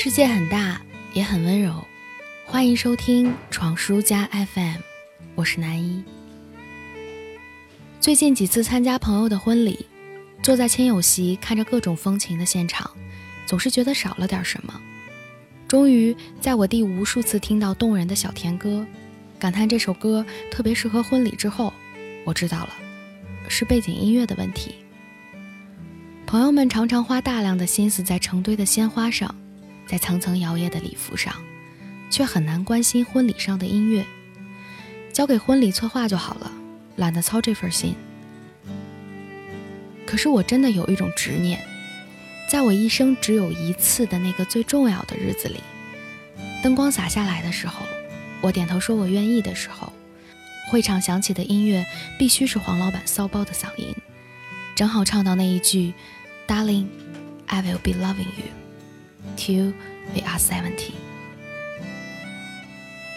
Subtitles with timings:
[0.00, 0.80] 世界很大，
[1.12, 1.84] 也很温柔。
[2.46, 4.76] 欢迎收听闯书家 FM，
[5.34, 6.04] 我是南一。
[8.00, 9.86] 最近几次参加朋友的婚礼，
[10.40, 12.88] 坐在亲友席看着各种风情的现场，
[13.44, 14.80] 总是觉得少了点什么。
[15.66, 18.86] 终于在我第无数次听到动人的小甜歌，
[19.36, 21.72] 感叹这首歌特别适合婚礼之后，
[22.24, 22.70] 我知道了，
[23.48, 24.76] 是背景音乐的问题。
[26.24, 29.34] 朋友们常常花大量的心思在成堆的鲜花上，
[29.88, 31.34] 在层层摇曳的礼服上。
[32.10, 34.02] 却很难关心婚礼上的音乐，
[35.12, 36.50] 交给婚礼策划就好了，
[36.96, 37.94] 懒得操这份心。
[40.06, 41.62] 可是我真的有一种执念，
[42.48, 45.60] 在我一生只有一次的那个最重要的日子里，
[46.62, 47.84] 灯光洒下来的时候，
[48.40, 49.92] 我点头说我愿意的时候，
[50.70, 51.84] 会场响起的音乐
[52.18, 53.94] 必须是黄老板骚包的嗓音，
[54.74, 55.92] 正好唱到那一句
[56.46, 56.86] ，Darling,
[57.44, 58.48] I will be loving you
[59.38, 59.72] till
[60.12, 60.90] we are seventy。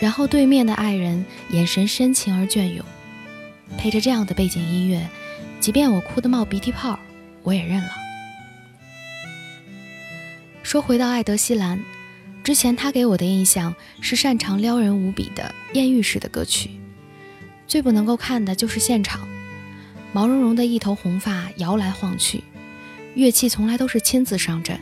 [0.00, 2.84] 然后对面的爱人眼神深情而隽永，
[3.78, 5.08] 配着这样的背景音乐，
[5.58, 6.98] 即便我哭得冒鼻涕泡，
[7.42, 7.90] 我也认了。
[10.62, 11.80] 说回到爱德希兰，
[12.42, 16.70] 之前他给我的印象是擅长撩人无比的艳遇式的歌曲，
[17.66, 19.28] 最不能够看的就是现场，
[20.12, 22.42] 毛茸茸的一头红发摇来晃去，
[23.14, 24.80] 乐器从来都是亲自上阵，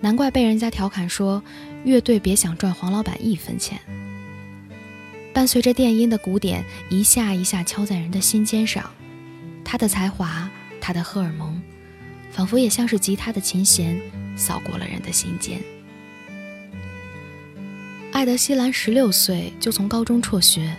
[0.00, 1.42] 难怪被人家调侃说
[1.84, 3.78] 乐队别想赚黄老板一分钱。
[5.32, 8.90] 伴随着电音的鼓点，一下一下敲在人的心尖上。
[9.64, 11.60] 他的才华，他的荷尔蒙，
[12.32, 14.00] 仿佛也像是吉他的琴弦，
[14.36, 15.60] 扫过了人的心间。
[18.10, 20.74] 艾德希兰十六岁就从高中辍学，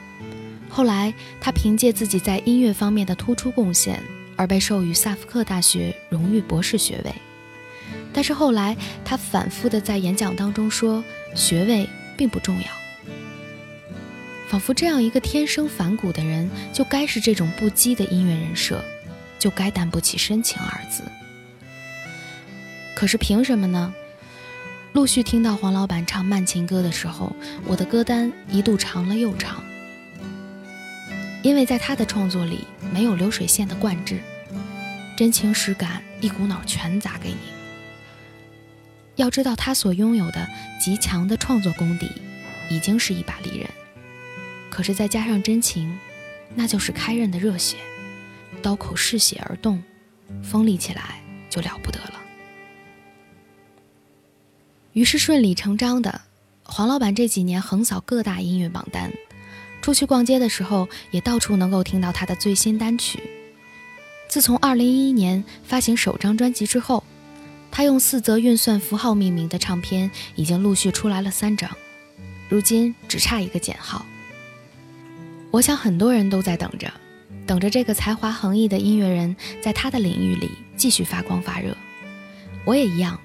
[0.67, 4.01] 后来他凭借自己在音乐方面的突出贡献，
[4.35, 7.13] 而被授予萨福克大学荣誉博士学位。
[8.13, 11.03] 但是后来他反复的在演讲当中说，
[11.35, 12.67] 学位并不重要。
[14.49, 18.83] 仿佛这样一个天生反骨的人，就该是这种不羁的音乐人设，
[19.37, 21.03] 就该担不起深情二字。
[22.95, 23.93] 可是凭什么呢？
[24.93, 29.63] 陆续听到黄老板唱慢情歌的时候，我的歌单一度长了又长。
[31.43, 34.19] 因为在他的创作里没有流水线的贯制，
[35.15, 37.58] 真情实感一股脑全砸给你。
[39.19, 40.47] 要知道他所拥有的
[40.79, 42.09] 极强的创作功底，
[42.69, 43.69] 已经是一把利刃。
[44.69, 45.99] 可是再加上真情，
[46.55, 47.75] 那就是开刃的热血，
[48.61, 49.83] 刀口嗜血而动，
[50.41, 52.13] 锋利起来就了不得了。
[54.93, 56.21] 于是顺理成章的，
[56.63, 59.11] 黄老板这几年横扫各大音乐榜单，
[59.81, 63.19] 出去逛街的时候也到处能够听到他的最新单曲。
[64.29, 67.03] 自从2011年发行首张专辑之后，
[67.71, 71.69] 他用四则运算符号命名的唱片已经陆续出来了三张，
[72.49, 74.05] 如今只差一个减号。
[75.51, 76.91] 我想很多人都在等着，
[77.45, 81.75] 等着这个才华横溢的音乐人在他的领域里继续发光发热。
[82.65, 83.19] 我也一样，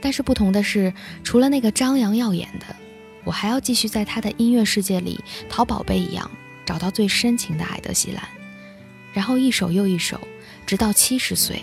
[0.00, 2.76] 但是不同的是，除了那个张扬耀眼的，
[3.24, 6.30] 我还要继续在他的音乐世界里淘宝贝一样
[6.64, 8.22] 找到最深情的艾德希兰，
[9.12, 10.20] 然后一首又一首，
[10.66, 11.62] 直到七十岁，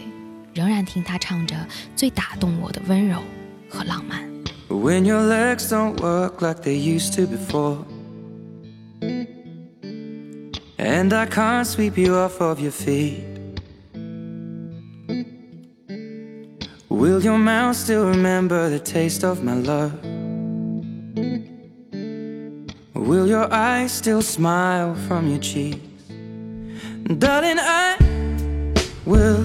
[0.55, 1.55] 仍然听他唱着
[1.95, 3.23] 最打动我的温柔
[3.69, 4.29] 和浪漫。
[10.79, 13.25] and I can't sweep you off of your feet.
[16.89, 19.93] Will your mouth still remember the taste of my love?
[22.95, 25.79] Will your eyes still smile from your cheeks?
[27.19, 27.97] Darling, I
[29.05, 29.45] will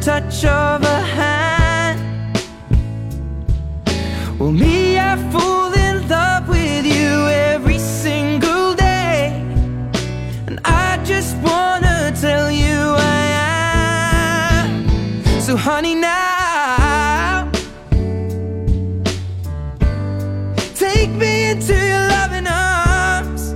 [0.00, 2.00] touch of a hand
[4.38, 9.28] Well, me, I fall in love with you every single day
[10.46, 13.24] And I just wanna tell you I
[14.62, 15.40] am.
[15.42, 17.50] So, honey, now
[20.74, 23.54] take me into your loving arms.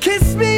[0.00, 0.57] Kiss me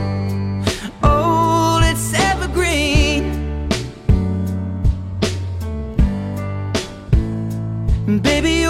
[8.21, 8.60] baby.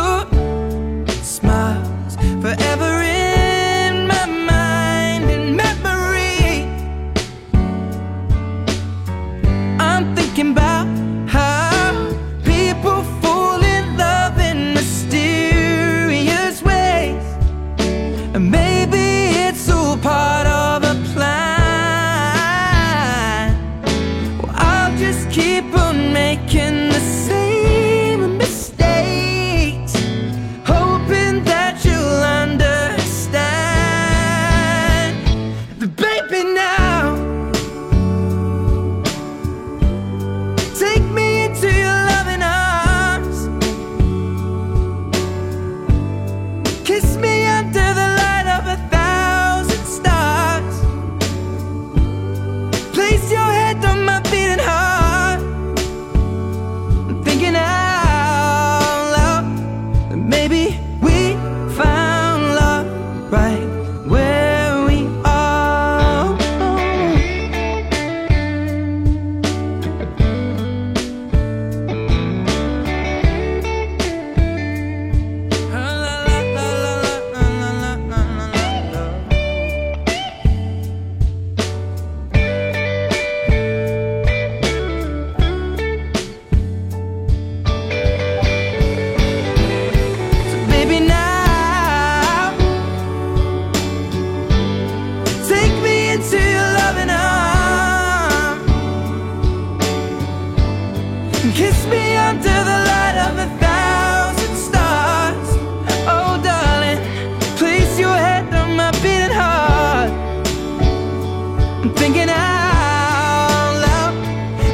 [112.02, 114.14] thinking out loud.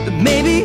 [0.06, 0.57] That maybe